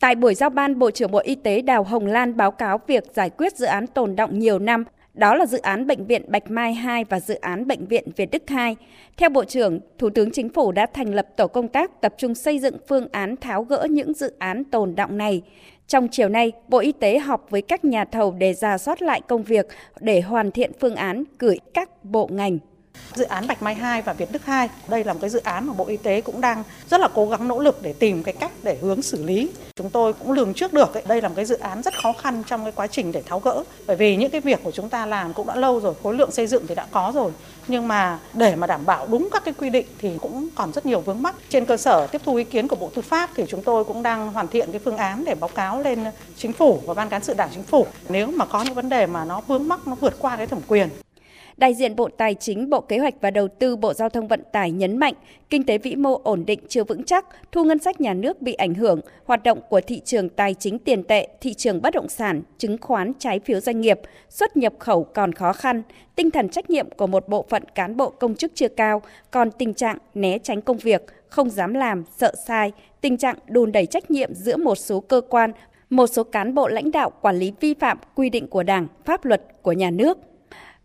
[0.00, 3.04] Tại buổi giao ban, Bộ trưởng Bộ Y tế Đào Hồng Lan báo cáo việc
[3.14, 4.84] giải quyết dự án tồn động nhiều năm,
[5.14, 8.30] đó là dự án Bệnh viện Bạch Mai 2 và dự án Bệnh viện Việt
[8.30, 8.76] Đức 2.
[9.16, 12.34] Theo Bộ trưởng, Thủ tướng Chính phủ đã thành lập tổ công tác tập trung
[12.34, 15.42] xây dựng phương án tháo gỡ những dự án tồn động này.
[15.86, 19.20] Trong chiều nay, Bộ Y tế họp với các nhà thầu để ra soát lại
[19.28, 19.66] công việc
[20.00, 22.58] để hoàn thiện phương án gửi các bộ ngành.
[23.14, 25.66] Dự án Bạch Mai 2 và Việt Đức 2, đây là một cái dự án
[25.66, 28.34] mà Bộ Y tế cũng đang rất là cố gắng nỗ lực để tìm cái
[28.34, 29.50] cách để hướng xử lý.
[29.76, 32.12] Chúng tôi cũng lường trước được ấy, đây là một cái dự án rất khó
[32.12, 33.64] khăn trong cái quá trình để tháo gỡ.
[33.86, 36.30] Bởi vì những cái việc của chúng ta làm cũng đã lâu rồi, khối lượng
[36.30, 37.30] xây dựng thì đã có rồi.
[37.68, 40.86] Nhưng mà để mà đảm bảo đúng các cái quy định thì cũng còn rất
[40.86, 41.34] nhiều vướng mắc.
[41.48, 44.02] Trên cơ sở tiếp thu ý kiến của Bộ Tư pháp thì chúng tôi cũng
[44.02, 46.04] đang hoàn thiện cái phương án để báo cáo lên
[46.36, 47.86] chính phủ và ban cán sự đảng chính phủ.
[48.08, 50.60] Nếu mà có những vấn đề mà nó vướng mắc nó vượt qua cái thẩm
[50.68, 50.88] quyền
[51.60, 54.42] Đại diện Bộ Tài chính, Bộ Kế hoạch và Đầu tư, Bộ Giao thông Vận
[54.52, 55.14] tải nhấn mạnh,
[55.50, 58.52] kinh tế vĩ mô ổn định chưa vững chắc, thu ngân sách nhà nước bị
[58.52, 62.08] ảnh hưởng, hoạt động của thị trường tài chính tiền tệ, thị trường bất động
[62.08, 65.82] sản, chứng khoán, trái phiếu doanh nghiệp, xuất nhập khẩu còn khó khăn,
[66.16, 69.50] tinh thần trách nhiệm của một bộ phận cán bộ công chức chưa cao, còn
[69.50, 73.86] tình trạng né tránh công việc, không dám làm, sợ sai, tình trạng đùn đẩy
[73.86, 75.52] trách nhiệm giữa một số cơ quan,
[75.90, 79.24] một số cán bộ lãnh đạo quản lý vi phạm quy định của Đảng, pháp
[79.24, 80.18] luật của nhà nước.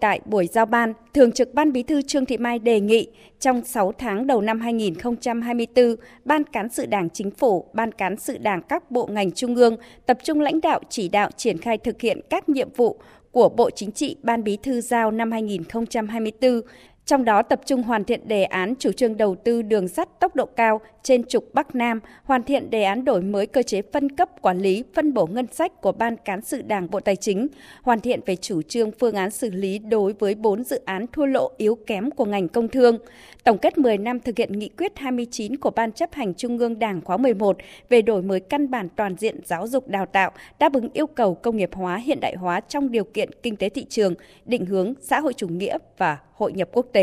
[0.00, 3.08] Tại buổi giao ban, Thường trực Ban Bí thư Trương Thị Mai đề nghị
[3.40, 8.38] trong 6 tháng đầu năm 2024, Ban Cán sự Đảng Chính phủ, Ban Cán sự
[8.38, 12.00] Đảng các bộ ngành trung ương tập trung lãnh đạo chỉ đạo triển khai thực
[12.00, 12.98] hiện các nhiệm vụ
[13.30, 16.60] của Bộ Chính trị Ban Bí thư giao năm 2024,
[17.06, 20.36] trong đó tập trung hoàn thiện đề án chủ trương đầu tư đường sắt tốc
[20.36, 24.16] độ cao trên trục Bắc Nam, hoàn thiện đề án đổi mới cơ chế phân
[24.16, 27.46] cấp quản lý, phân bổ ngân sách của Ban Cán sự Đảng Bộ Tài chính,
[27.82, 31.26] hoàn thiện về chủ trương phương án xử lý đối với 4 dự án thua
[31.26, 32.98] lỗ yếu kém của ngành công thương.
[33.44, 36.78] Tổng kết 10 năm thực hiện nghị quyết 29 của Ban chấp hành Trung ương
[36.78, 37.56] Đảng khóa 11
[37.88, 41.34] về đổi mới căn bản toàn diện giáo dục đào tạo, đáp ứng yêu cầu
[41.34, 44.94] công nghiệp hóa hiện đại hóa trong điều kiện kinh tế thị trường, định hướng
[45.00, 46.95] xã hội chủ nghĩa và hội nhập quốc tế,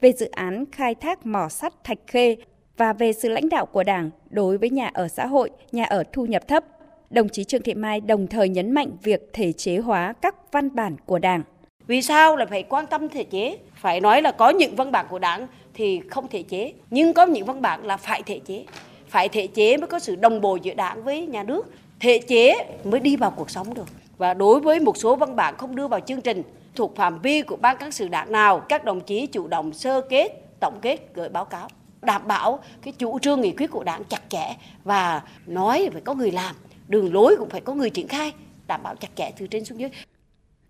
[0.00, 2.36] về dự án khai thác mỏ sắt Thạch Khê
[2.76, 6.04] và về sự lãnh đạo của Đảng đối với nhà ở xã hội, nhà ở
[6.12, 6.64] thu nhập thấp.
[7.10, 10.74] Đồng chí Trương Thị Mai đồng thời nhấn mạnh việc thể chế hóa các văn
[10.74, 11.42] bản của Đảng.
[11.86, 13.58] Vì sao là phải quan tâm thể chế?
[13.74, 17.26] Phải nói là có những văn bản của Đảng thì không thể chế, nhưng có
[17.26, 18.64] những văn bản là phải thể chế.
[19.08, 21.66] Phải thể chế mới có sự đồng bộ giữa Đảng với nhà nước.
[22.00, 22.54] Thể chế
[22.84, 23.86] mới đi vào cuộc sống được.
[24.18, 26.42] Và đối với một số văn bản không đưa vào chương trình
[26.74, 30.00] thuộc phạm vi của ban cán sự đảng nào, các đồng chí chủ động sơ
[30.00, 30.28] kết,
[30.60, 31.68] tổng kết gửi báo cáo
[32.02, 36.14] đảm bảo cái chủ trương nghị quyết của đảng chặt chẽ và nói phải có
[36.14, 36.56] người làm
[36.88, 38.32] đường lối cũng phải có người triển khai
[38.66, 39.90] đảm bảo chặt chẽ từ trên xuống dưới.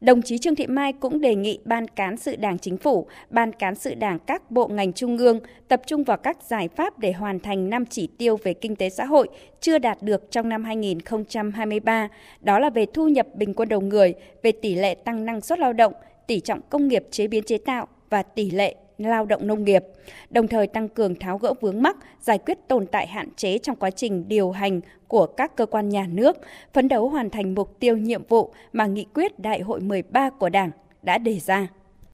[0.00, 3.52] Đồng chí Trương Thị Mai cũng đề nghị Ban Cán sự Đảng Chính phủ, Ban
[3.52, 7.12] Cán sự Đảng các bộ ngành trung ương tập trung vào các giải pháp để
[7.12, 9.28] hoàn thành 5 chỉ tiêu về kinh tế xã hội
[9.60, 12.08] chưa đạt được trong năm 2023,
[12.40, 15.58] đó là về thu nhập bình quân đầu người, về tỷ lệ tăng năng suất
[15.58, 15.92] lao động,
[16.26, 18.74] tỷ trọng công nghiệp chế biến chế tạo và tỷ lệ
[19.08, 19.84] lao động nông nghiệp,
[20.30, 23.76] đồng thời tăng cường tháo gỡ vướng mắc, giải quyết tồn tại hạn chế trong
[23.76, 26.36] quá trình điều hành của các cơ quan nhà nước,
[26.72, 30.48] phấn đấu hoàn thành mục tiêu nhiệm vụ mà nghị quyết Đại hội 13 của
[30.48, 30.70] Đảng
[31.02, 31.68] đã đề ra.